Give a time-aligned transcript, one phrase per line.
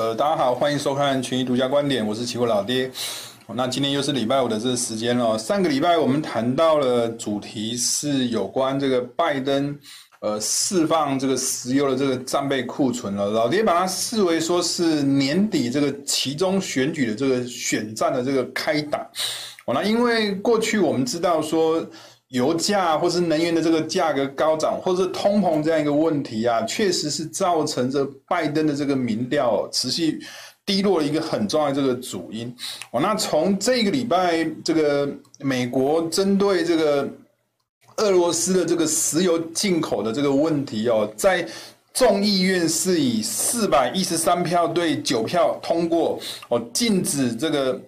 [0.00, 2.90] 呃，大家好，欢迎收看群益独家观点，我是期货老爹。
[3.48, 5.36] 那今天又是礼拜五的这个时间了。
[5.38, 9.78] 上个礼拜我们谈到了主题是有关这个拜登
[10.20, 13.26] 呃释放这个石油的这个战备库存了。
[13.28, 19.00] 老爹把它视为说是年底这个其中选举的这个选战的这个开打。
[19.66, 21.86] 哦，那因为过去我们知道说。
[22.30, 30.20] 油价或是能源的这个价格高涨，或是通膨这样一个问题啊，确实是造成这拜登的这个民调持续
[30.66, 32.52] 低落的一个很重要的这个主因。
[32.90, 35.08] 哦，那从这个礼拜，这个
[35.38, 37.08] 美国针对这个
[37.98, 41.46] 俄罗斯的这个石油进口的这个问题哦，在。
[41.92, 46.18] 众议院是以四百一十三票对九票通过，
[46.48, 47.80] 哦，禁止这个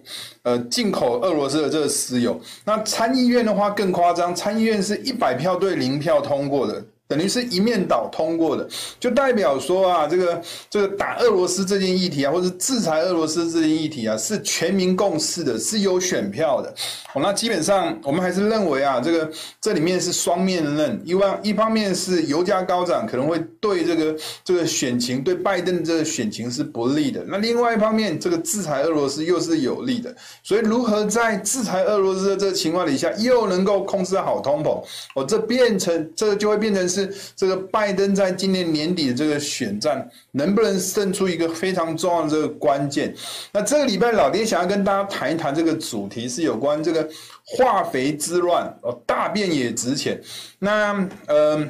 [0.43, 2.39] 呃进口俄罗斯的这个石油。
[2.65, 6.83] 那参议院的话更夸张，参议院是一百票对零票通过的。
[7.15, 8.67] 等于是一面倒通过的，
[8.99, 16.73] 就代表说啊，这个这个打俄罗斯这件议题啊，或者制裁俄罗斯这件议题啊，是全民共识的，是有选票的。
[17.13, 19.29] 哦，那基本上我们还是认为啊，这个
[19.61, 27.23] 这里面是双面刃，一方一方面是油价高涨，可能会对这个这个选情对拜登这个选情是不利的。
[27.27, 30.13] 那另外一方面，这个制裁俄罗斯又是有利的。
[30.41, 34.83] 所以如何在制裁俄罗斯的这个情况底下，又能够控制好通膨，
[35.15, 37.02] 哦，这变成这就会变成是。
[37.35, 43.13] 这个拜登在今年年底的这个选战能不能胜出一个非常重要的这个关键？
[43.51, 47.07] 那这个礼拜老爹想要跟大家谈一谈这个主题是有关这个
[47.45, 50.21] 化肥之乱哦，大便也值钱。
[50.59, 51.67] 那呃，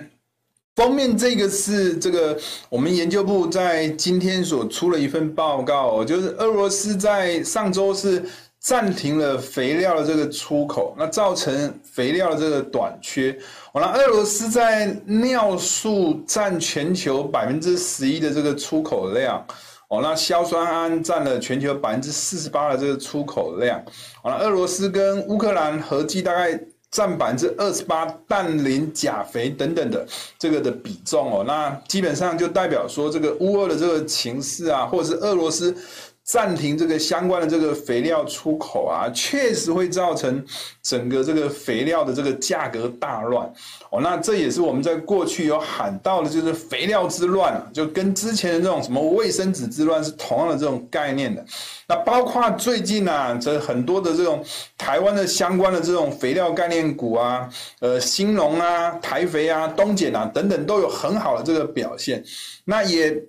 [0.76, 2.38] 封面这个是这个
[2.70, 8.24] 我们研究部在今天所出了一份报告，就是俄罗斯在上周是。
[8.64, 13.38] 暂停了肥料的这个出口，那造成肥料的这个短缺。
[13.74, 19.46] 完了，俄罗斯在尿素占全球百分之十一的这个出口量，
[19.90, 23.84] 哦，那硝酸铵占了全球百分之四十八的这个出口量。
[24.24, 26.58] 完了，俄罗斯跟乌克兰合计大概
[26.90, 30.08] 占百分之二十八氮磷钾肥等等的
[30.40, 35.76] 这个的比重哦，那基本上就代表说这个乌俄的这个情势啊，或者是俄罗斯。
[36.24, 40.44] 暂停这个相关的这个肥料出口啊，确实会造成
[40.82, 43.46] 整个这个肥料的这个价格大乱
[43.90, 44.00] 哦。
[44.02, 51.46] 那这也是我们在过去有喊到的，就是肥料之乱，就跟之前的这种什么卫生纸之乱是同样的这种概念的。
[51.88, 54.42] 那包括最近啊，这很多的这种
[54.78, 57.50] 台湾的相关的这种肥料概念股啊，
[57.82, 62.24] 呃，兴农啊、台肥啊、东碱啊等等，都有很好的这个表现。
[62.64, 63.22] 那也。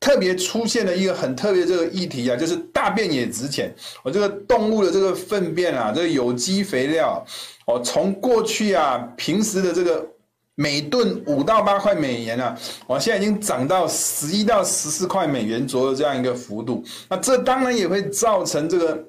[0.00, 3.74] 特别出现了一个很特别这个议题啊，就是大便也值钱。
[4.02, 7.24] 我这个动物的这个粪便啊，这个有机肥料，
[7.66, 10.06] 哦，从过去啊平时的这个
[10.54, 16.84] 每吨五到八块美元啊，我现在已经涨到十一到十四块美元左右这样一个幅度。
[17.08, 19.07] 那这当然也会造成这个。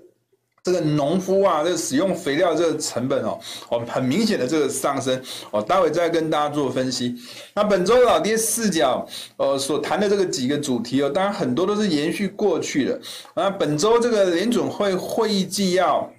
[0.72, 5.20] 这个农夫啊，这个使用肥料这个成本哦，哦，很明显的这个上升
[5.52, 7.16] 我，待会再跟大家做分析。
[7.54, 9.06] 那本周老爹视角
[9.38, 13.00] 呃所谈的这个几个主题哦，当然很多都是延续过去的。
[13.36, 16.10] 那本周这个联准会会议纪要。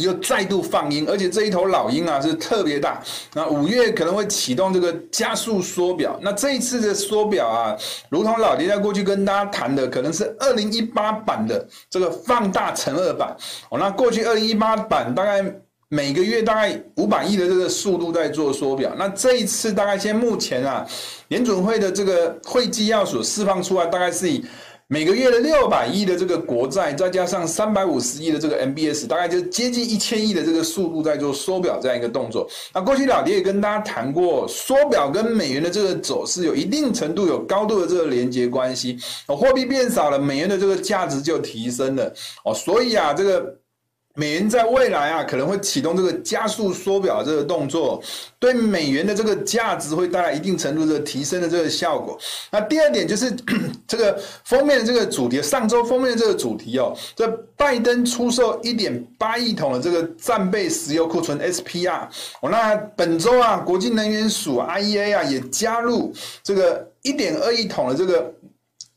[0.00, 3.02] 又再度放鹰，而且这一头老鹰啊是特别大。
[3.34, 6.18] 那五月可能会启动这个加速缩表。
[6.22, 7.76] 那这一次的缩表啊，
[8.08, 13.36] 如同老爹在过去跟大家谈的，可能是二零一八版的这个放大乘二版。
[13.70, 15.44] 哦，那过去二零一八版大概
[15.88, 18.92] 每个月大概五百亿的这个速度在做缩表。
[18.96, 20.86] 那这一次大概现在目前啊，
[21.28, 24.44] 联准会的这个会纪要所释放出来，大概是以。
[24.92, 32.44] 每个月的六百亿的这个国债，再加上三百五十亿的这个 MBS，大概就接近一千亿的这个速度在做缩表这样一个动作。
[32.74, 38.98] 那过去老爹也跟大家谈过，缩表跟美元的这个走势有一定程度、有高度的这个连接关系。
[39.28, 42.12] 哦，货币变少了，美元的这个价值就提升了。
[42.44, 43.59] 哦，所以啊，这个。
[44.14, 48.02] 美元在未来啊，可能会启动这个加速缩表这个动作，
[48.38, 52.18] 对美元的这个价值会带来一定程度的提升的这个效果。
[52.50, 53.34] 那第二点就是
[53.86, 57.26] 这个封面的这个主题，上周封面的这个主题哦，这
[57.56, 62.08] 拜登出售一点八亿桶的这个战备石油库存 SPR。
[62.42, 68.32] 哦，那本周啊，国际能源署 IEA 啊也加入这个一点二亿桶的这个。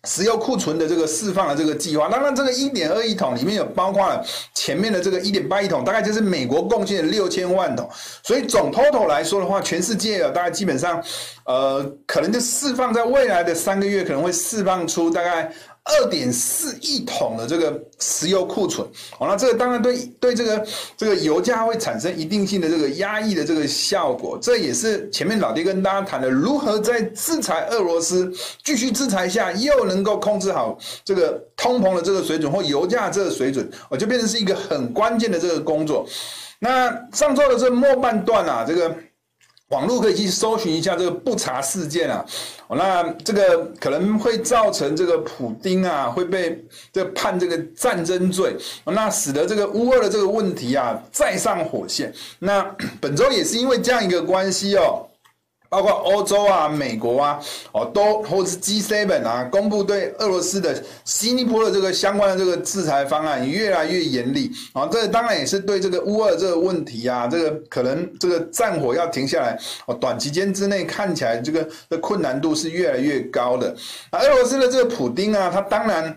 [0.06, 4.24] 石油库存的这个释放的这个计划，当然这个一点二亿桶里面有包括了
[4.54, 7.90] 前面的这个一点八亿桶，大概就是美国贡献的六千万桶，
[8.22, 11.02] 所以总 total 来说的话，全世界啊，大概基本上
[11.46, 15.52] 呃，可能就释放在未来的三个月，可能会释放出大概。
[15.86, 20.66] 二点四亿桶的这个石油库存，好，那这个当然对对这个
[20.96, 28.32] 这个油价会产生一定性的这个压抑的这个效果，这也是前面老爹跟大家谈的，如何在制裁俄罗斯、
[28.64, 36.08] 继续制裁下，又能够控制好这个通膨的这个水准或油价这个水准，我就变成是一个很关键的这个工作。
[36.60, 38.96] 那上周的这末半段啊，这个。
[39.74, 42.24] 网络可以去搜寻一下这个不查事件啊，
[42.70, 48.56] 那这个可能会造成这个普丁啊会被这判这个战争罪，
[48.86, 52.14] 那使得这个乌俄的这个问题啊再上火线。
[52.38, 52.64] 那
[53.02, 55.06] 本周也是因为这样一个关系哦。
[55.74, 57.40] 包括欧洲啊、美国啊，
[57.72, 64.88] 哦，都或者是 G7 啊，公布对俄罗斯的新一波的这个相关的这个制裁方案越来越严厉啊。
[64.92, 73.76] 这当然也是对这个乌俄这个问题啊，这个可能这个战火要停下来，哦，短期间之内看起来这个的困难度是越来越高的。
[74.12, 76.16] 那俄罗斯的这个普丁啊，他当然。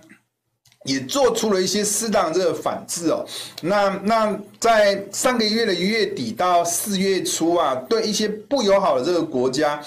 [0.87, 3.25] 也做出了一些适当的这个反制哦，
[3.63, 9.83] 那那在上个月的一月底到四月初啊，对一些不友好的这个国家。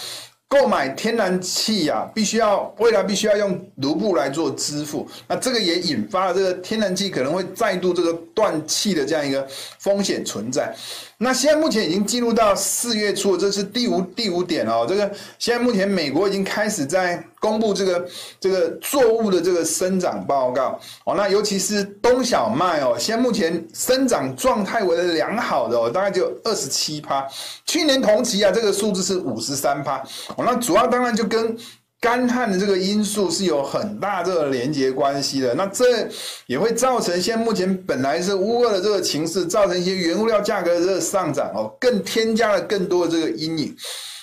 [0.51, 9.48] 购买天然气啊，必须要未来必须要用卢布来做支付，那这个也引发了这个天然气可能会再度这个断气的这样一个
[9.78, 10.75] 风险存在。
[11.21, 14.86] 那现在目前已经进入到四月初，这是第五第五点哦。
[14.88, 18.07] 这个现在目前美国已经开始在公布这个
[18.39, 21.16] 这个作物的这个生长报告哦。
[21.16, 27.27] 那尤其是冬小麦哦，现在目前生长状态为良好的哦，大概就二十七趴。
[27.65, 29.98] 去年同期啊，这个数字是五十三趴。
[30.38, 31.54] 哦那主要当然就跟
[32.01, 36.07] 干旱的这个因素是有很大这个连接关系的，那这
[36.46, 43.75] 也会造成现在目前本来是乌俄的这个情势，造成一些原物料价格的这个上涨哦，更添加了更多的这个阴影。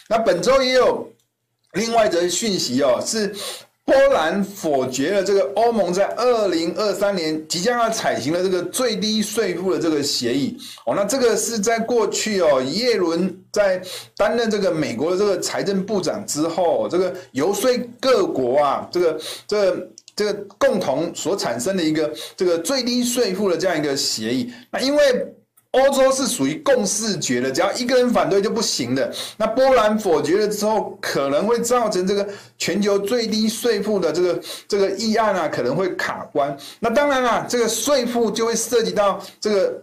[0.08, 1.06] 那本周也有
[1.72, 3.34] 另外一则讯息哦，是。
[3.86, 13.80] 波兰否决了这个欧盟在二零二三年即将要采行的这个最低税负的这个协议哦，那这个是在过去哦，耶伦在
[14.16, 25.02] 担任这个美国的这个财政部长之后，这个游说各国啊，这个这个这个共同所产生的一个这个最低税负的这样一个协议，那因为。
[25.72, 29.12] 欧洲是属于共识觉的，只要一个人反对就不行的。
[29.36, 32.26] 那波兰否决了之后，可能会造成这个
[32.56, 36.56] 全球最低税负的这个这个议案啊，可能会卡关。
[36.80, 39.82] 那当然啊，这个税负就会涉及到这个。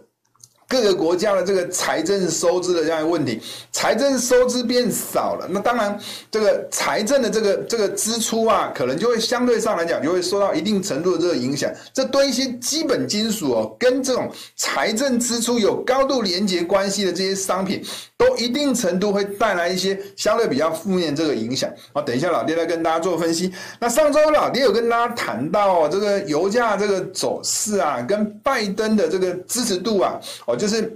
[0.74, 3.40] 各个国家的这个财政收支的这样一个问题，
[3.70, 5.96] 财政收支变少了，那当然
[6.32, 11.70] 这个财政的这个这个支出啊，可能就会相对上来讲就会受到一定程度的这个影响。
[11.92, 17.80] 这对一些基本金属哦，跟这种财政支出有高度连结关系的这些商品，
[18.16, 21.70] 都一定程度会带来一些相对比较负面这个影响。
[21.92, 23.52] 好，等一下老爹来跟大家做分析。
[23.78, 30.90] 那上周老爹有跟大家谈到这个油价这个走势啊，跟拜登的这个支持度啊，我就就是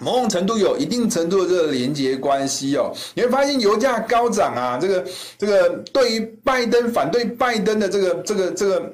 [0.00, 5.04] 某种程度有一定程度的这个连接关系哦，你会发现油价高涨啊，这个
[5.36, 8.90] 这个对于拜登反对拜登的这个这个这个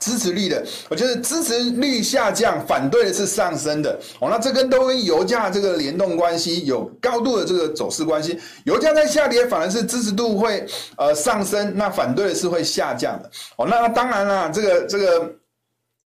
[0.00, 4.28] 支持率的，我觉得支持率下降，反对的是上升的哦。
[4.28, 13.64] 那这跟都跟油价这个联动关系有高度的这个走势关系，油价在下跌，反而是支持度会呃上升，那反对的是会下降的哦。
[13.68, 15.32] 那当然啦，这个这个。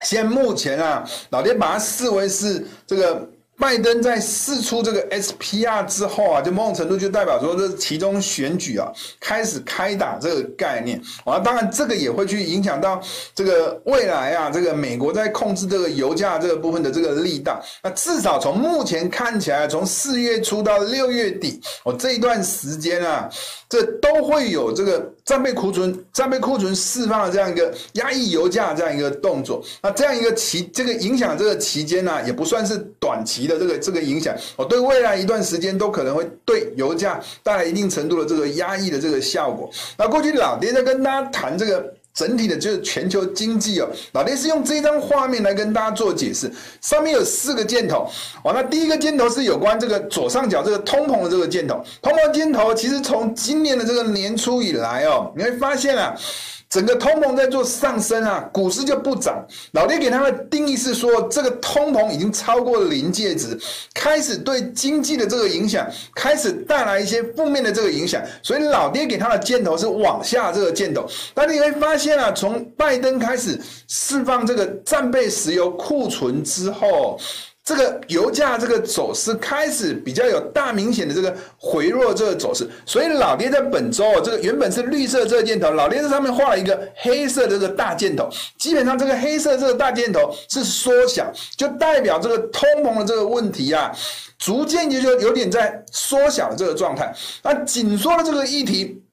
[0.01, 3.29] 现目前啊，老爹把它视为是这个。
[3.59, 12.99] 拜登在试出这个 SPR 之后啊，就某种程度就代表说，这其中选举啊开始开打这个概念啊，当然这个也会去影响到
[13.35, 17.61] 这个未来啊，这个美国在控制这个油价这个部分的这个力道。
[17.83, 23.29] 那至少从目前看起来，从四月初到六月底，哦这一段时间啊，
[23.71, 29.63] 这都会有这个战备库存、战备库存释放的这样一个压抑油价这样一个动作。
[29.83, 33.51] 那这样一个期，这个影响这个期间呢，也不算是短期的。
[33.51, 39.69] 的这个这个影响，哦，对未来一段时间都可能会对油价带来一定程度的这个压抑的这个效果。
[39.97, 46.51] 那过去老爹在跟大家谈这个整体的，就是全球经济哦，老爹是用这张画面来跟大家做解释。
[46.81, 48.09] 上面有四个箭头，
[48.43, 56.15] 哦，那第一个箭头是有关这个左上角这个通膨的这个箭头，通膨箭头其实从今年的这个年初以来哦，你会发现啊。
[56.71, 59.45] 整个通膨在做上升啊，股市就不涨。
[59.73, 63.59] 老爹给他的定义是说，这个通膨已经超过了临界值，
[63.93, 65.85] 开始对经济的这个影响
[66.15, 68.23] 开始带来一些负面的这个影响。
[68.41, 71.05] 所以老爹给他的箭头是往下这个箭头。
[71.33, 73.59] 但你会发现啊，从拜登开始
[73.89, 77.19] 释放这个战备石油库存之后。
[77.63, 88.27] 这个油价这个走势开始比较有大明显的这个回落这个走势，所以老爹在本周哦，这个原本是绿色这个箭头，老爹在上面画了一个黑色的这个大箭头，
[88.57, 93.91] 基本上这个黑色这个大箭头是缩小，就代表这个通膨的这个问题啊，
[94.39, 97.13] 逐渐就就有点在缩小的这个状态。
[97.43, 99.03] 那紧缩的这个议题。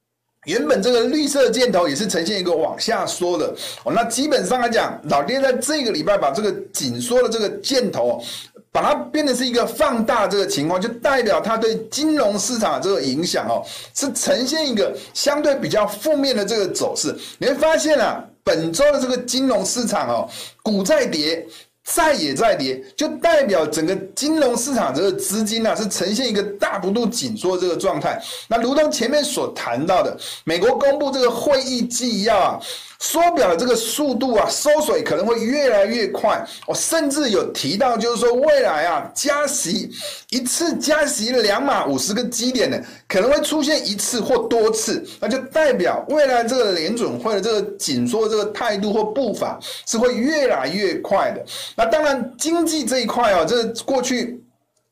[0.44, 3.54] 原本这个绿色箭头也是呈现一个往下缩的
[3.84, 8.22] 哦，那基本上来讲，老爹在这个礼拜把这个紧缩的这个箭头，
[8.70, 13.62] 把它变成是一个放大这个情况，就代表它对金融市场的这个影响哦，
[13.94, 17.14] 是呈现一个相对比较负面的这个走势。
[17.38, 20.28] 你会发现啊，本周的这个金融市场哦，
[20.62, 21.46] 股在跌。
[21.94, 28.22] 再也再跌，就代表整个金融市场这个资金啊，是呈现一个大幅度紧缩这个状态。
[28.46, 32.60] 那如同前面所谈到的，美国公布这个会议纪要啊。
[33.00, 36.44] 缩表的这个速度啊，收水可能会越来越快。
[36.66, 39.88] 我甚至有提到，就是说未来啊，加息
[40.30, 51.44] 一次加息两码五十个基点的，可能会出现一次或多次，那就代表未来这个联准会的这个紧缩这个态度或步伐是会越来越快的。
[51.76, 54.42] 那当然，经济这一块啊，这过去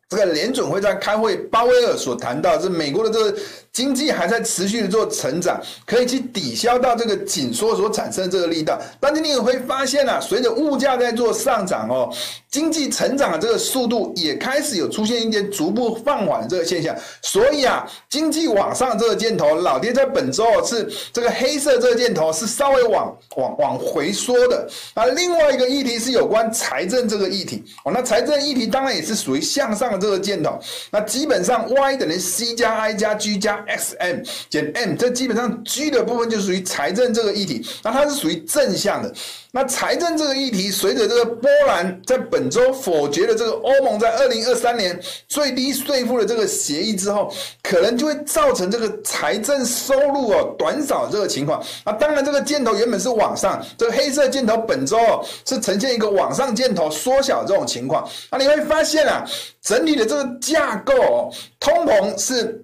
[0.08, 3.36] 这个联准会在开会，鲍威尔所谈到，这美国的这个。
[3.76, 8.80] 经济还在持续的做成长，可以去抵消到这个紧缩所产生的这个力道。
[8.98, 12.10] 但是你也会发现啊，随着物价在做上涨哦，
[12.50, 16.96] 经济成长的这个速度也开始有出现一些逐步放缓的这个现象。
[17.20, 24.66] 所以啊，经济往上这个箭头，老爹在本周是这个黑色这个箭头是稍微往往往回缩的。
[24.94, 30.58] 那另外一个议题是有关财政这个议题哦，那财政议题当然也是属于向上的这个箭头。
[30.90, 33.62] 那基本上 Y 等于 C 加 I 加 G 加。
[33.66, 34.16] X M
[34.48, 39.12] 减 M，这基本上 G 的部分就属于财政这个议题，那它是属于正向的。
[39.52, 47.32] 那财政这个议题，随着这个波兰在本周否决了这个欧盟在二零二三年最低税负的这个协议之后，
[47.62, 51.64] 可能就会造成这个财政收入哦短少这个情况。
[51.86, 58.06] 那当然，这个箭头原本是往上，这个黑色箭头本周哦是呈现一个往上箭头缩小这种情况。
[58.30, 59.24] 那你会发现啊，
[59.62, 62.62] 整体的这个架构哦，通膨是。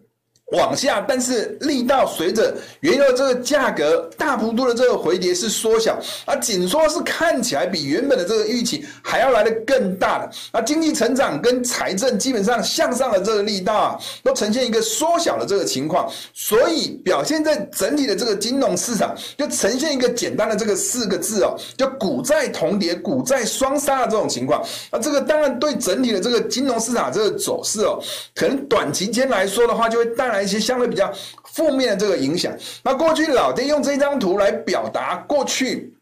[0.52, 10.30] 往下，但是力道随着原油这个价格大幅度的这个回跌是缩小，而紧缩是看起来比原本的这个预期还要来得更大的。
[10.52, 24.62] 那经济成长跟财政基本上向上的这个力道啊，都呈现一个缩小的这个情况，所以表现在整体的这个金融市场就呈现一个简单的这个四个字哦，就股债同跌、股债双杀的这种情况。
[24.90, 27.98] 那这个当然对整体的这个金融市场这个走势哦，
[28.34, 30.41] 可能短期间来说的话，就会带来。
[30.42, 31.12] 一些相对比较
[31.52, 32.52] 负面的这个影响。
[32.82, 35.92] 那过去老爹用这张图来表达过去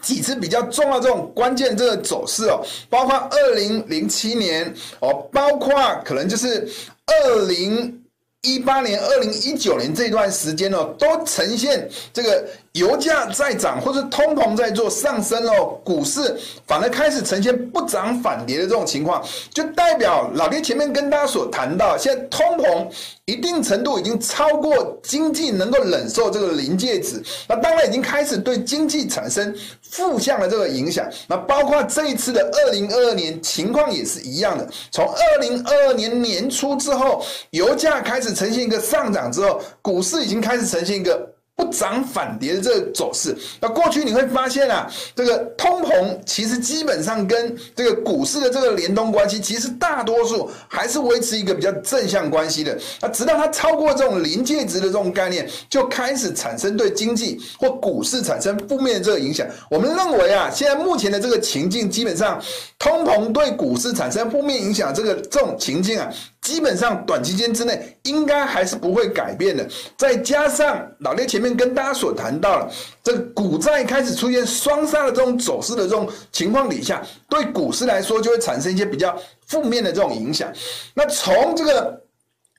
[0.00, 5.74] 几次比较重要这种关键这个走势哦，包括二零零七年哦，包括
[6.04, 6.68] 可能就是
[7.06, 8.02] 二零
[8.42, 12.44] 一八年、二零一九年这段时间哦，都呈现这个。
[12.76, 22.86] 油价在涨，或是通膨在做上升哦，股市反而开始呈现不涨反跌的这种情况，就代表老爹前面跟大家所谈到，现在通膨
[23.26, 29.52] 一定程度已经超过经济能够忍受这个临界值，那当然已经开始对经济产生
[29.82, 31.04] 负向的这个影响。
[31.26, 41.35] 那包括这一次的二零二二年情况也是一样的，从二零二二年年初之后，油价开始呈现一个上涨之后，股市已经开始呈现一个。
[41.56, 52.78] 不涨反跌的这个走势，那过去你会发现啊，这个通膨其实基本上跟这个股市的这个联动关系，其实大多数还是维持一个比较正向关系的。
[53.00, 59.46] 那直到它超过这种临界值的这种概念，就开始产生对经济或股市产生负面的这个影响。
[59.70, 62.38] 我们认为啊，现在目前的这个情境，基本上
[62.78, 66.12] 通膨对股市产生负面影响，这个这种情境啊。
[66.42, 69.66] 基本上短期间之内应该还是不会改变的。
[69.98, 72.72] 再加上老爹前面跟大家所谈到了，
[73.04, 79.14] 这个股债开始出现双杀的这种走势的这种情况底下，对股市来说就会产生一些比较
[79.46, 80.50] 负面的这种影响。
[80.94, 82.00] 那从这个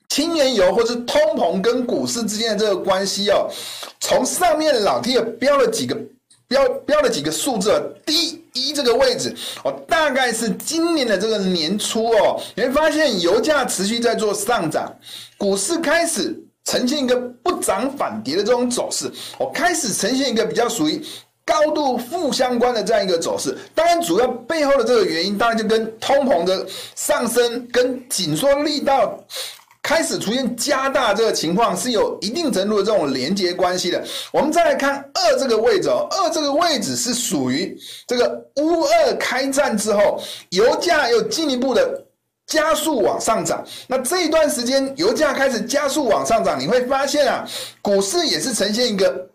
[0.10, 3.50] 轻原油或是通膨跟股市之间的这个关系哦，
[4.00, 5.98] 从上面老爹标了几个
[6.48, 7.70] 标标了几个数字，
[8.06, 14.90] 第一这个位置哦，大概是今年的这个年初哦，你会发现油价持续在做上涨，
[15.38, 16.34] 股市开始
[16.68, 19.10] 呈现一个不涨反跌的这种走势，
[19.40, 21.02] 我，开始呈现一个比较属于
[21.46, 23.58] 高度负相关的这样一个走势。
[23.74, 29.18] 当然，主要背后的这个原因，当然就跟通膨的上升跟紧缩力道。
[29.84, 34.04] 开始出现加大这个情况，是有一定程度的这种连接关系的。
[34.34, 42.04] 我们再来看二这个位置哦，二这个位置是属于这个乌二开战之后，油价又进一步的
[42.48, 43.64] 加速往上涨。
[43.88, 47.46] 那这一段时间油价开始加速往上涨，你会发现啊，
[47.82, 49.30] 股市也是呈现一个。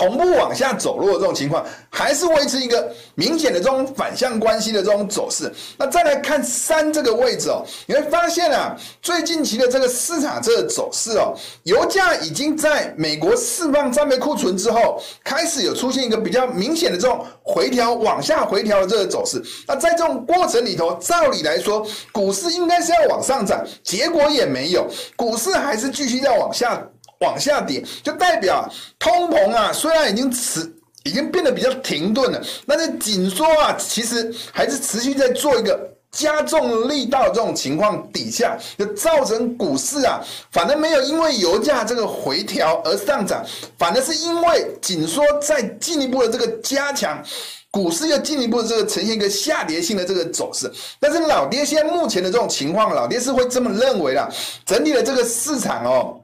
[0.00, 5.52] 同步往下走弱的这种情况，还是维持一个明显的这种反向关系的这种走势。
[5.76, 19.42] 那再来看三这个位置哦，你会发现啊，最近期的这个市场这个走势哦，油价已经在美国释放战备库存之后，开始有出现一个比较明显的这种回调往下回调的这个走势。
[19.68, 26.82] 那在这种过程里头，照理来说，股市应该是要往上涨，结果也没有，股市还是继续要往下。
[27.20, 30.60] 往下跌，就代表通膨啊，虽然已经持
[31.04, 35.78] 已经变得比较停顿了，但是紧缩啊，其实还是持续在做一个
[36.10, 43.44] 加重力道这种情况底下，就造成股市啊，反而没有因为油价这个回调而上涨，
[43.78, 47.22] 反而是因为紧缩在进一步的这个加强，
[47.70, 50.70] 股市又进一步的这个呈现一个下跌性的这个走势。
[50.98, 54.30] 但是老爹现在目前的这种情况，老爹是会这么认为的，
[54.64, 56.16] 整体的这个市场哦。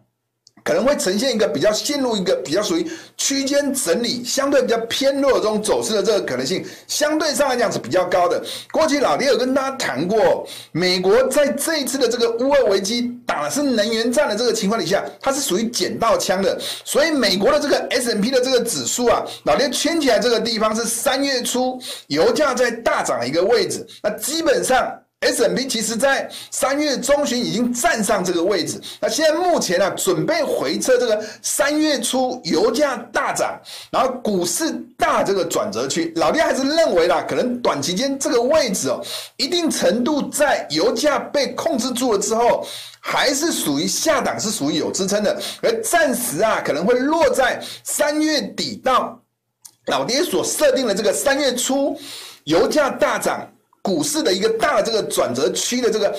[0.67, 2.85] 可能会呈现一个比较陷入一个比较属于
[3.17, 8.43] 区间整理，相对比较偏弱的这种走势的这个可能性，相对上来讲是比较高的。
[8.73, 24.93] 过去老爹有跟大家谈过，美国在这一次的这个乌俄危机打的是能源战的这个情况底下，它是属于捡到枪的，所以美国的这个 S&P 的这个指数啊，老爹圈起来这个地方是三月初油价在大涨的一个位置，那基本上。
[25.27, 39.03] S&P 其实在三月中旬已经站上这个位置，那现在目前呢、啊，准备回测这个三月初油价大涨，然后股市大这个转折区，老爹还是认为啦，可能短期间这个位置哦，
[39.37, 42.67] 一定程度在油价被控制住了之后，
[43.01, 49.21] 还是属于下档，是属于有支撑的，而暂时啊，可能会落在三月底到
[49.87, 51.99] 老爹所设定的这个三月初
[52.45, 53.47] 油价大涨。
[53.87, 56.13] 股市的一个大的这个转折区的这个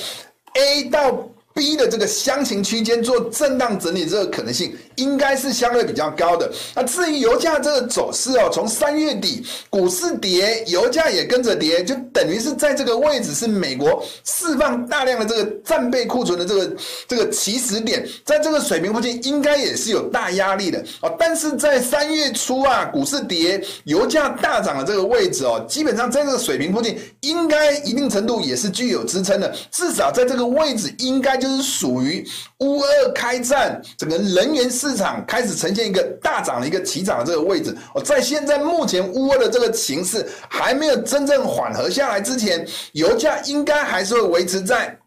[0.53, 1.11] A 到
[1.57, 6.47] B 的这个箱型区间做震荡整理，这个可能性应该是相对比较高的。
[6.75, 16.75] 那至于油价这个走势哦，从三月底股市跌，油价也跟着跌，就等于是在这个位置是美国释放大量的这个战备库存的这个
[17.07, 21.11] 这个起始点，在这个水平附近应该也是有大压力的哦。
[21.17, 31.46] 但是在三月初啊，股市跌，油价大涨的这个位置哦，基本上在这个水平附近应该一定程度也是具有支撑的，至少在这个位置应该就。
[31.47, 32.27] 是属于
[32.59, 37.75] 乌二开战，整个能源市场开始呈现一个大涨的一个起涨的这个位置。
[37.95, 44.97] 哦，在现在目前乌二的这个形势还没有真正缓和下来之前，油价应该还是会维持在。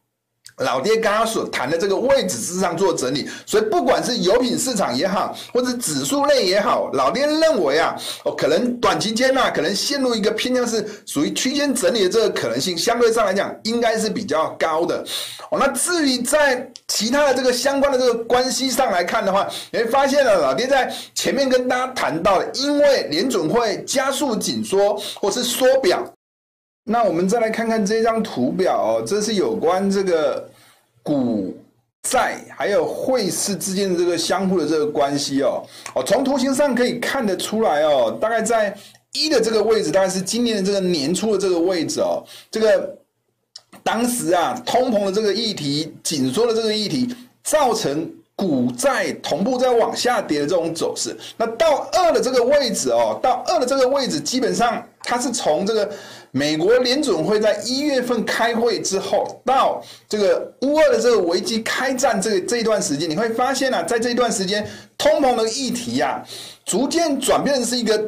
[0.61, 15.05] 老爹刚刚所谈的这个位置之上做整理，所以不管是油品市场也好，或者指数类也好，老爹认为啊，哦，可能短期间啊，可能陷入一个偏向是属于区间整理的这个可能性，相对上来讲应该是比较高的。
[15.51, 26.05] 哦，那至于在其他的这个相关的这个关系上来看的话，你会发现了，老爹在前面跟大家谈到的，因为联准会加速紧缩或是缩表。
[26.85, 30.50] 那我们再来看看这张图表哦，这是有关这个
[31.03, 31.57] 股
[32.03, 35.63] 债还有汇市之间的这个相互的这个关系哦。
[35.95, 38.77] 哦，从图形上可以看得出来哦，大概在
[39.13, 42.25] 一的这个位置，大概是今年的这个年初的这个位置哦。
[42.51, 42.99] 这个
[43.83, 48.11] 当时啊，通膨的这个议题、紧缩的这个议题，造成
[48.41, 51.15] 股债同步在往下跌的这种走势。
[51.37, 55.91] 那到二的这个位置哦，到二的这个位置，基本上它是从这个。
[56.33, 64.65] 美国联准会在一月份开会之后，到这个乌俄的这个危机开战这个这一段时间，你会发现啊，在这一段时间，
[64.97, 66.23] 通膨的议题啊，
[66.65, 68.01] 逐渐转变是一个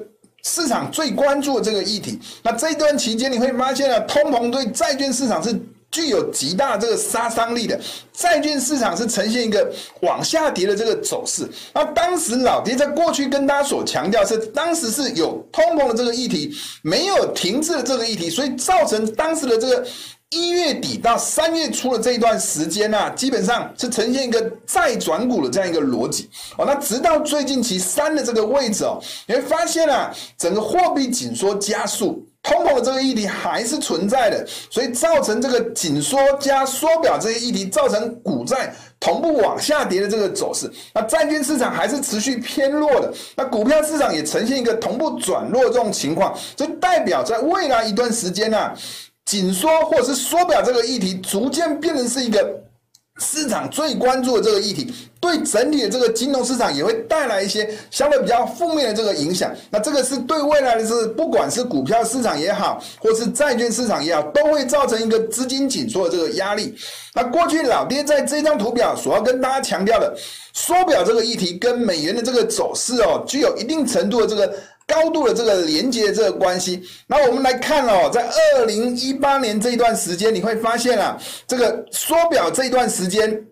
[0.45, 2.17] 市场最关注的这个议题。
[2.45, 5.61] 那这一段期间，你会发现啊，通膨对债券市场是。
[5.93, 7.79] 具有极大这个杀伤力的
[8.15, 11.47] 债券市场是呈现一个往下跌的这个走势。
[11.75, 16.53] 那当时老爹在过去跟大家所强调是，当时是有通膨的这个议题
[16.83, 19.87] 没有停滞的这个议题，所以造成当时的这个
[20.31, 26.31] 一月底到三月初的这一段时间呢、啊，基本上是呈现一个债转股的这样一个逻辑。
[26.57, 32.27] 哦，那直到最近期三的这个位置哦，你会发现啊，整个货币紧缩加速。
[32.43, 40.71] 通膨的这个议题还是存在的，所以造成这个紧缩加缩表这些议题，造成股债同步往下跌的这个走势。
[40.93, 48.75] 那债券市场还是持续偏弱的，那股票市场也呈现一个同步转弱这种情况，这代表在未来一段时间呢、啊，
[49.25, 52.61] 紧缩或者是缩表这个议题逐渐变成是一个
[53.19, 59.55] 市场最关注的这个议题，对整体的这个金融市场也会带来一些相对比较负面的这个影响。
[59.71, 66.75] 那这个是对未来的是，不管是股票市场也好，或是债券市场也好，都会造成一个资金紧缩的这个压力。
[67.15, 70.17] 那过去老爹在这张图表所要跟大家强调的，
[70.55, 74.53] 缩表这个议题跟美元的这个走势哦，具有一定程度的这个。
[74.93, 83.43] 高度的这个连接这个关系，那我们来看哦，在二零一八年这一段时间，你会发现啊，这个缩表这一段时间，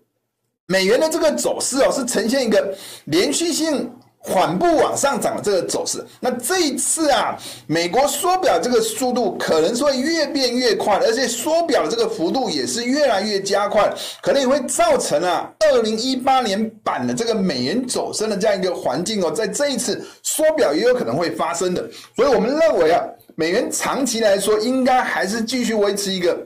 [0.67, 2.77] 美元的这个走势哦，是呈现一个
[3.07, 3.91] 连续性。
[4.23, 7.35] 缓步往上涨的这个走势，那这一次啊，
[7.67, 23.03] 美国缩表这个速度可能是会越变越快，而且缩表的这个幅度也是越来越加快，可能也会造成啊，二零一八年版的这个美元走升的这样一个环境哦，在这一次缩表也有可能会发生的，所以我们认为啊，
[23.37, 26.39] 美元长期来说应该还是继续维持一个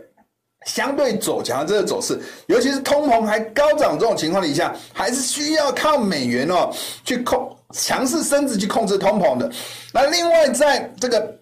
[0.64, 6.70] 相对走强的这个走势，尤其是通膨还高涨这种情况底下，还是需要靠美元哦
[7.04, 7.50] 去控。
[7.74, 9.50] 强势升值去控制通膨的。
[9.92, 11.38] 那另外，在这个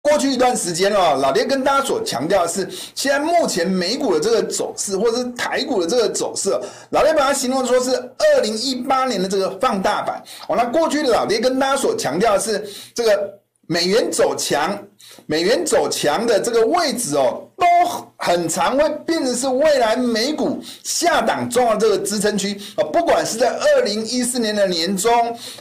[0.00, 6.50] 过去一段时间哦，老爹跟大家所强调的是，现在目前美股的这个走势，或者是台股的这个走势，
[6.90, 10.22] 老爹把它形容说是二零一八年的这个放大版。
[10.48, 14.78] 哦，那过去老爹跟大家所强调的是，这个美元走强，
[15.26, 17.42] 美元走强的这个位置哦。
[17.58, 17.64] 都
[18.18, 25.10] 很常会变成是未来美股下档重要这个支撑区啊，不管是在二零一四年的年中、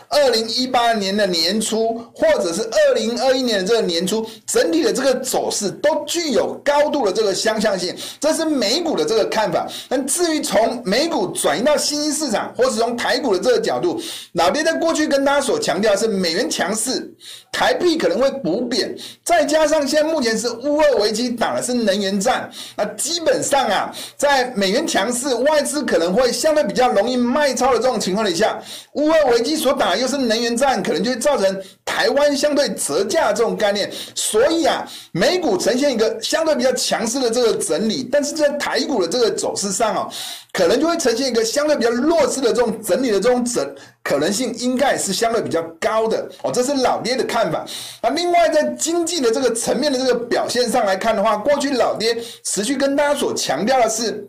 [0.09, 9.65] 二零一八年的年初，或者是二零二一年的这个年初，整体的这个走势都具有高度的这个相像性，这是美股的这个看法。
[9.87, 14.01] 但至于从美股转移到新兴市场，或是从台股的这个角度，
[14.33, 17.09] 老爹在过去跟大家所强调是美元强势，
[17.53, 18.93] 台币可能会补贬，
[19.25, 21.75] 再加上现在目前是乌俄危机打的是。
[21.85, 28.59] 能源战，那基本上啊，在美元强势、外资可能会相对比较容易卖超的这种情况底下，
[28.93, 33.91] 乌俄危机所打的又是能源战，可能就会造成台湾相对折价这种概念。
[34.15, 40.09] 所以啊，美股呈现一个相对比较强势的这个整理，但是在台股的这个走势上哦，
[40.55, 43.75] 可能就会呈现一个相对比较弱势的这种整理的这种整。
[44.01, 47.65] 可能性应该是相对比较高的哦，这是老爹的看法。
[48.01, 54.25] 那另外在经济的这个层面的这个表现上来看的话，过去老爹持续跟大家所强调的是。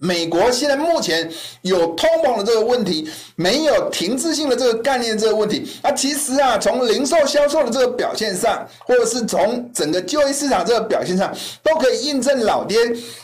[0.00, 1.30] 美国现在目前
[1.62, 5.66] 有通膨的这个问题，没有停滞性的这个概念这个问题。
[5.82, 12.76] 那其实啊，从零售销售的这个表现上，或者是从整个就业市场这个表现上，都可以印证老爹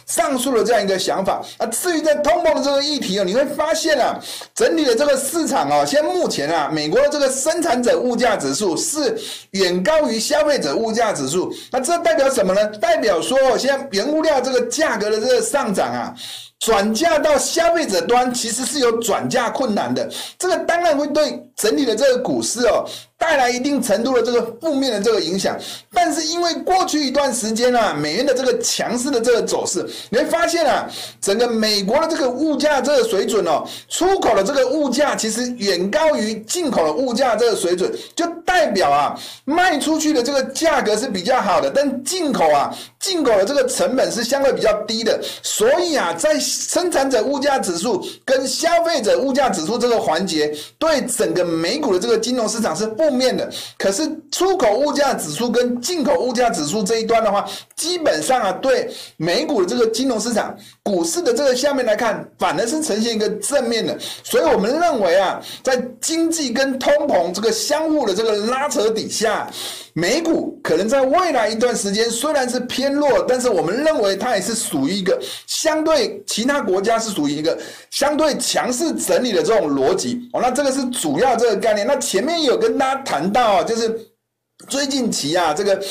[0.06, 1.42] 上述的这样一个想法。
[1.58, 4.18] 那至于在通膨的这个议题哦，你会发现啊，
[4.54, 9.18] 整体的这个市场哦，现在目前啊，美国的这个生产者物价指数是
[9.50, 11.52] 远高于消费者物价指数。
[11.72, 12.64] 那这代表什么呢？
[12.78, 16.14] 代表说，现在原物料这个价格的这个上涨啊。
[16.60, 22.84] 转嫁到消费者端，其实是有转嫁困难的，这个当然会对整体的这个股市哦。
[23.20, 25.54] 带来一定程度的这个负面的这个影响，
[25.92, 30.88] 但是因为过去一段时间啊，美元的这个强势的这个走势，你会发现啊，
[31.20, 52.88] 整个美国的这个物价这个水准哦，出口的这个物价其实远高于进口的物价这个水准，就代表啊，卖出去的这个价格是比较好的，但进口啊，进口的这个成本是相对比较低的，所以啊，在生产者物价指数跟消费者物价指数这个环节，对整个美股的这个金融市场是。
[53.00, 63.96] 负面的，可是出口物价指数跟进口物价指数这一端的话，基本上啊，对美股的这个金融市场、股市的这个下面来看，反而是呈现一个正面的。
[64.22, 69.48] 所以我们认为啊，在经济跟通膨这个相互的这个拉扯底下，
[69.92, 77.58] 美股可能在未来一段时间虽然是偏弱，但是我们认为它也是属于一个相对其他国家是属于一个
[77.90, 80.40] 相对强势整理的这种逻辑哦。
[80.40, 81.86] 那这个是主要这个概念。
[81.86, 83.98] 那前面有跟大家谈到啊，就是
[84.68, 85.82] 最近期啊，这个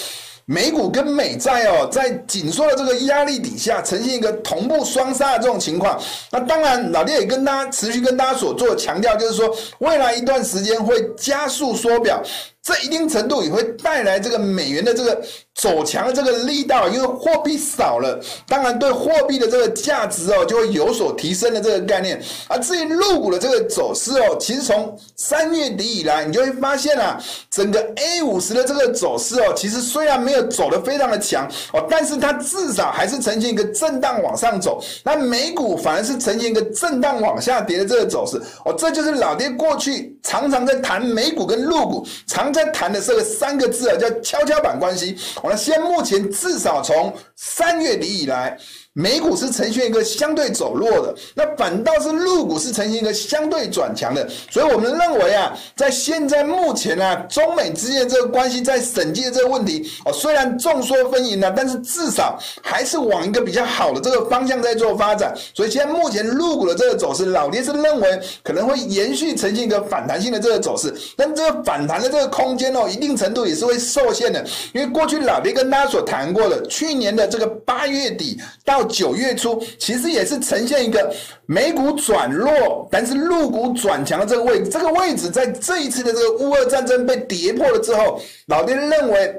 [0.45, 6.01] 美股跟美债哦，在紧缩的这个压力底下，呈现一个同步双杀的这种情况。
[6.31, 12.23] 那当然，老爹也跟大家持续跟大家所做强调，就是说未来一段时间会加速缩表。
[12.69, 15.19] 这一定程度也会带来这个美元的这个
[15.61, 22.21] 走强的这个力道，因为货币少了，当然对货币的这个价值哦就会有所提升的这个概念。
[22.47, 27.17] 而至于陆股的这个走势哦，其实从三月底以来，你就会发现啊，
[27.49, 34.83] 整个 A 五十的这个走势哦，其实虽然没有走得非常的强哦，但是它至少还是呈现一个震荡往上走。
[35.03, 42.49] 那美股反而是呈现一个震荡往下跌的这个走势哦，这就是老爹过去常常在谈美股跟陆股常。
[42.51, 45.15] 在谈的这个三个字啊，叫跷跷板关系。
[45.49, 48.55] 那现目前至少从三月底以来，
[48.93, 54.27] 美股是呈现一个相对走弱的，那反倒是陆股是呈现一个相对转强的。
[54.49, 65.33] 所以我们认为啊，在现在目前啊，中美之间这个关系在审计的这个问题哦，虽然众说纷纭呢，但是至少还是往一个比较好的这个方向在做发展。
[65.53, 81.13] 所以现在目前陆股的这个走势，老爹是认为可能会延续呈现一个反弹性的这个走势，但这个反弹的这个空间哦，一定程度也是会受限的，因为过去老爹跟大家所谈过的，去年的这个八月底到到九月初，其实也是呈现一个
[81.45, 84.69] 美股转弱，但是陆股转强的这个位置。
[84.69, 89.35] 这个位置在这一次的这个乌俄战争被跌破了之后，老爹认为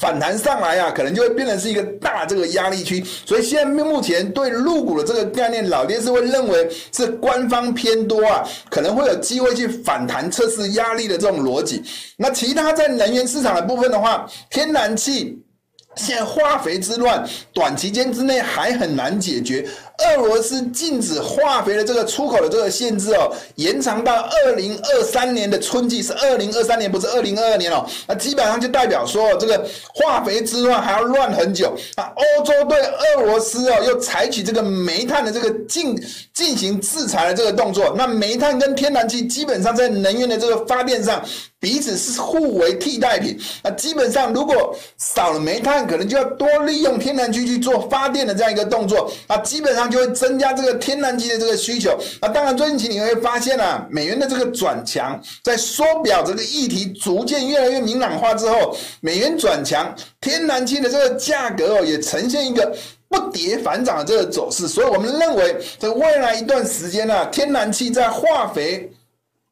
[0.00, 3.04] 反弹上来啊，可能就会变成是一个大这个压力区。
[3.24, 11.82] 所以现在目前对入股的这个概念，老爹是会认为是官方偏多啊，可能会有机会去反弹测试压力的这种逻辑。
[12.16, 15.38] 那其他在能源市场的部分的话，天然气。
[15.98, 19.66] 现在化肥之乱，短期间之内还很难解决。
[19.98, 27.84] 俄罗斯禁止化肥的这个出口的这个限制哦，延长到二零二三年的春季，是二零二三年，不是二零二二年哦。
[28.06, 31.76] 那基本上就代表说，这个化肥之乱还要乱很久。
[31.96, 36.00] 那欧洲对俄罗斯哦，又采取这个煤炭的这个进
[36.32, 37.92] 进行制裁的这个动作。
[37.96, 41.20] 那煤炭跟天然气基本上在能源的这个发电上，
[41.60, 43.36] 彼此是互为替代品。
[43.62, 49.10] 那基本上如果少了煤炭，可能就要多利用天然气去做发电的这样一个动作。
[49.26, 51.98] 那基本上就会增加这个天然气的这个需求。
[52.20, 62.72] 那当然，最近期你会发现啊，美元的这个转强，在缩表这个议题逐渐越来越明朗化之后，美元转强，天然气的这个价格哦，也呈现一个
[63.08, 64.68] 不跌反涨的这个走势。
[64.68, 68.88] 所以我们认为，在未来一段时间呢、啊，天然气在化肥。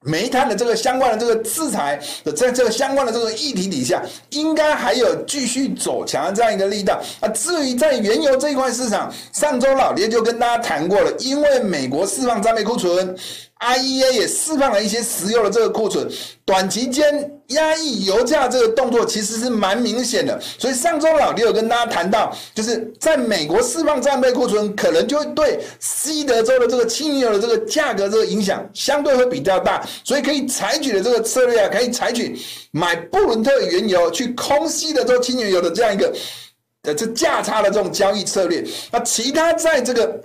[0.06, 7.00] 煤炭的这个相关的这个制裁的，在这个相关的这个议题底下，应该还有继续走强的这样一个力道。
[7.20, 13.16] 啊，至于在原油这一块市场，上周老爹就跟大家谈过了，因为美国释放战备库存。
[13.58, 16.06] IEA 也释放了一些石油的这个库存，
[16.44, 20.38] 短期间压抑油价这个动作其实是蛮明显的。
[20.58, 32.38] 所以上周老弟有跟大家谈到，就是在美国释放战备库存，可能就会对西德州的这个轻油的这个价格这个影响相对会比较大，所以可以采取的这个策略啊，可以采取
[32.72, 36.14] 买布伦特原油去空西德州轻原油的这样一个
[36.82, 38.62] 呃这价差的这种交易策略。
[38.90, 40.20] 那其他在这个。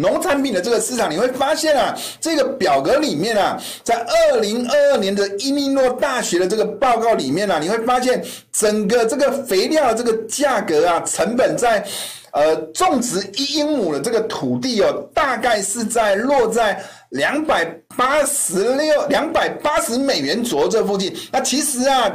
[0.00, 11.84] 农产品的这个市场，你会发现啊，这个表格里面啊，在二零二二年的伊利诺大学的这个报告里面啊，你会发现整个这个肥料的这个价格啊，成本在
[12.32, 17.64] 呃种植一英亩的这个土地哦，大概是在落在两百
[17.96, 21.14] 八十六两百八十美元左右这附近。
[21.30, 22.10] 那其实啊，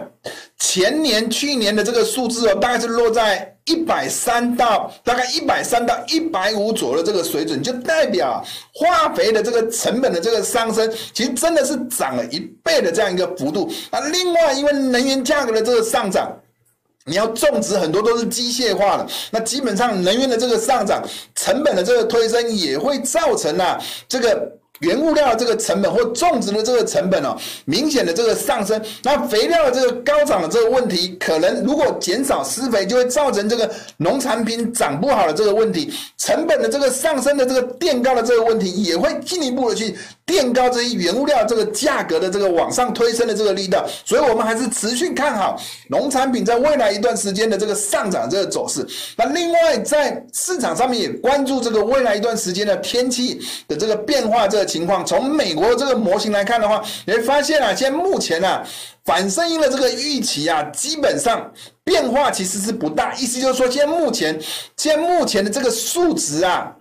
[0.58, 3.52] 前年去年的这个数字哦，大概是落在。
[3.68, 13.68] 一百三到大概一百三到一百五左右的这个水准，就代表化肥的这个成本的这个上升，其实真的是涨了一倍的这样一个幅度。
[13.90, 16.32] 那另外，因为能源价格的这个上涨，
[17.06, 21.02] 你要种植很多都是机械化的，那基本上能源的这个上涨，
[21.34, 24.60] 成本的这个推升也会造成啊这个。
[24.80, 27.36] 原物料的这个成本或种植的这个成本哦，
[27.66, 48.86] 明显的这个上升，那肥料的这个高涨的这个问题，可能如果减少施肥，就会造成这个农产品长不好的这个问题，成本的这个上升的这个垫高的这个问题，也会进一步的去垫高这些原物料这个价格的这个往上推升的这个力道，所以我们还是持续看好农产品在未来一段时间的这个上涨这个走势。
[49.16, 54.66] 那另外在市场上面也关注这个未来一段时间的天气的这个变化这个。
[54.76, 58.62] 情况从美国这个模型来看的话，你会发现啊，现在目前啊，
[59.06, 61.50] 反声音的这个预期啊，基本上
[61.84, 63.14] 变化其实是不大。
[63.14, 64.38] 意思就是说，现在目前，
[64.76, 66.76] 现在目前的这个数值啊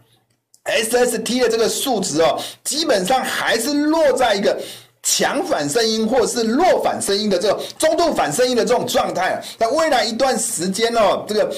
[0.64, 4.58] ，SST 的这个数值哦，基本上还是落在一个
[5.02, 9.42] 强反声音或是弱反声音的这种中度反声音的这种状态。
[9.58, 11.54] 那未来一段时间哦，这个。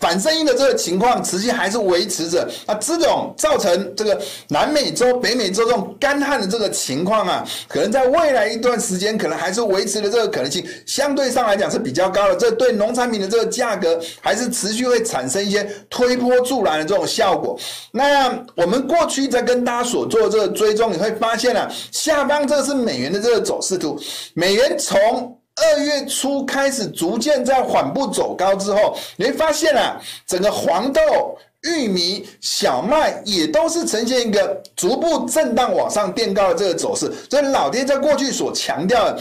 [0.00, 12.36] 反声音的这个情况持续还是维持着，那这种造成这个南美洲、北美洲这种干旱的这个情况啊，可能在未来一段时间，可能还是维持的这个可能性，相对上来讲是比较高的。
[12.36, 17.58] 这对农产品的这个价格，还是持续会产生一些推波助澜的这种效果。
[17.92, 23.98] 那我们过去在跟大家所做的这个追踪，你会发现啊，下方这是美元的这个走势图，
[24.34, 25.35] 美元从。
[25.56, 31.00] 二月初开始逐渐在缓步走高之后，你会发现啊，整个黄豆、
[31.62, 37.10] 玉米、小麦也都是呈现一个逐步震荡往上垫高的这个走势。
[37.30, 39.18] 所以老爹在过去所强调的，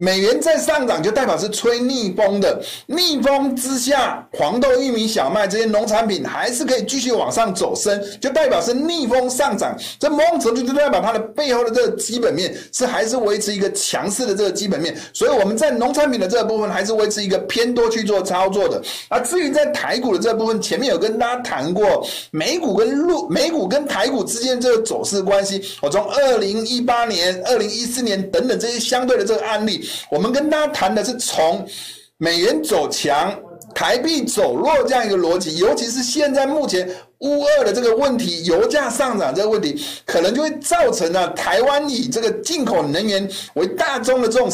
[0.00, 2.62] 美元在上涨，就代表是吹逆风的。
[2.86, 9.76] 逆风之下，黄豆、玉米、小麦这些农产品还是可以继续往上走升，就代表是逆风上涨。
[9.98, 14.96] 这某种程度就代表它的背后的这个基本面是还是维持一个强势的这个基本面。
[15.12, 18.80] 所以我们在农产品的这个部分还是维持一个偏多去做操作的。
[19.08, 25.60] 而至于在台股的这部分，前面有跟大家谈过美股跟陆美股跟台股之间这个走势关系。
[25.82, 29.87] 我从二零一八年、二零一四年等等这些相对的这个案例。
[30.10, 31.66] 我们跟大家谈的是从
[32.16, 33.34] 美元走强、
[33.74, 44.50] 台币走弱这样一个逻辑，尤其是现在目前乌二的这个问题、油价上涨这个问题，可能就会造成了台湾以这个进口能源为大宗的这种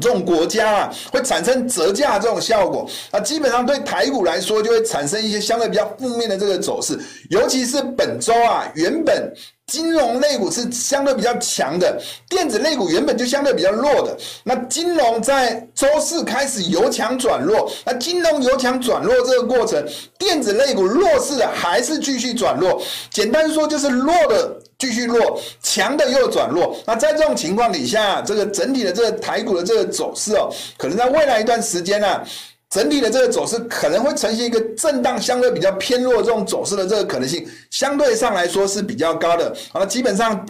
[0.00, 2.88] 这种国家啊，会产生折价这种效果。
[3.10, 6.98] 那基本上对台股来说，就会产生一些相对比较负面的这个走势，
[7.30, 9.32] 尤其是本周啊，原本。
[9.68, 14.16] 金融类股是相对比较强的，电子类股原本就相对比较弱的。
[14.42, 19.86] 那金融在周四开始由强转弱，那金融由强转弱这个过程，
[20.18, 22.80] 电子类股弱势的还是继续转弱。
[23.10, 26.76] 简单说就是弱的继续弱，强的又转弱。
[26.86, 32.24] 那在这种情况底下，这个整体的这个台股的这个走势哦，可能在未来一段时间、啊。
[32.70, 39.56] 整体的这个走势可能会呈现一个震荡，相对比较偏弱这种走势的这个可能性，相对上来说是比较高的。
[39.72, 40.46] 好了，基本上，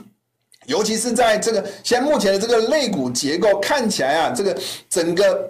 [0.67, 4.53] 尤其是在这个现在目前的这个类股结构看起来啊，这个
[4.91, 5.49] 整个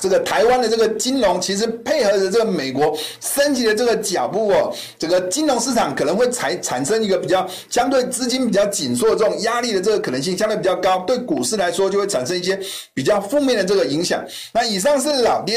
[0.00, 12.58] 这个台湾的这个金融其实配合着这个美国升级的这个脚步哦，这个金融市场可能会产产生一个比较相对资金比较紧缩的这种压力的这个可能性相对比较高，对股市来说就会产生一些
[12.94, 14.24] 比较负面的这个影响。
[14.52, 15.54] 那以上是老爹。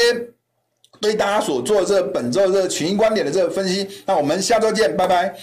[1.00, 5.34] 对大家所做的这个本周的这个群英观点的这个分析，那我们下周见，拜拜。